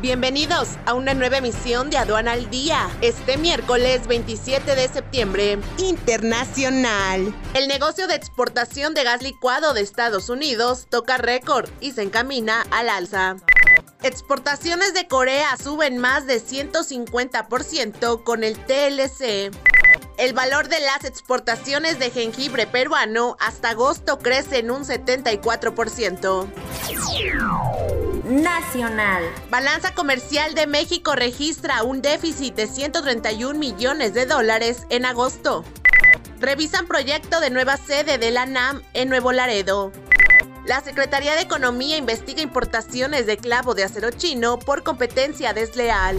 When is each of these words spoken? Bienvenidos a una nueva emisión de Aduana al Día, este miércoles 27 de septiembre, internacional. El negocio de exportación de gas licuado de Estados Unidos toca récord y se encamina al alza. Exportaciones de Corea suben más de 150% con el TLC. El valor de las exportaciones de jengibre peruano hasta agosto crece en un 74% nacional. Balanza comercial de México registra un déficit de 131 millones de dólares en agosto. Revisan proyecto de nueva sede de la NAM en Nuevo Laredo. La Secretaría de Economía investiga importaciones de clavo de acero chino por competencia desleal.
Bienvenidos 0.00 0.76
a 0.86 0.94
una 0.94 1.12
nueva 1.12 1.38
emisión 1.38 1.90
de 1.90 1.96
Aduana 1.96 2.30
al 2.30 2.48
Día, 2.50 2.88
este 3.00 3.36
miércoles 3.36 4.06
27 4.06 4.76
de 4.76 4.86
septiembre, 4.86 5.58
internacional. 5.78 7.34
El 7.54 7.66
negocio 7.66 8.06
de 8.06 8.14
exportación 8.14 8.94
de 8.94 9.02
gas 9.02 9.22
licuado 9.22 9.74
de 9.74 9.80
Estados 9.80 10.28
Unidos 10.28 10.86
toca 10.88 11.18
récord 11.18 11.68
y 11.80 11.90
se 11.90 12.02
encamina 12.02 12.62
al 12.70 12.88
alza. 12.90 13.38
Exportaciones 14.04 14.94
de 14.94 15.08
Corea 15.08 15.56
suben 15.56 15.98
más 15.98 16.28
de 16.28 16.40
150% 16.40 18.22
con 18.22 18.44
el 18.44 18.56
TLC. 18.56 19.50
El 20.18 20.32
valor 20.32 20.68
de 20.68 20.80
las 20.80 21.04
exportaciones 21.04 22.00
de 22.00 22.10
jengibre 22.10 22.66
peruano 22.66 23.36
hasta 23.38 23.70
agosto 23.70 24.18
crece 24.18 24.58
en 24.58 24.72
un 24.72 24.84
74% 24.84 26.48
nacional. 28.24 29.22
Balanza 29.48 29.94
comercial 29.94 30.56
de 30.56 30.66
México 30.66 31.14
registra 31.14 31.84
un 31.84 32.02
déficit 32.02 32.56
de 32.56 32.66
131 32.66 33.56
millones 33.56 34.12
de 34.12 34.26
dólares 34.26 34.86
en 34.90 35.04
agosto. 35.04 35.64
Revisan 36.40 36.88
proyecto 36.88 37.38
de 37.38 37.50
nueva 37.50 37.76
sede 37.76 38.18
de 38.18 38.32
la 38.32 38.44
NAM 38.44 38.82
en 38.94 39.08
Nuevo 39.08 39.30
Laredo. 39.30 39.92
La 40.66 40.80
Secretaría 40.80 41.36
de 41.36 41.42
Economía 41.42 41.96
investiga 41.96 42.42
importaciones 42.42 43.26
de 43.26 43.36
clavo 43.36 43.76
de 43.76 43.84
acero 43.84 44.10
chino 44.10 44.58
por 44.58 44.82
competencia 44.82 45.52
desleal. 45.52 46.18